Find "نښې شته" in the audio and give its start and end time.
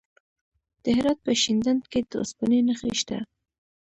2.67-3.17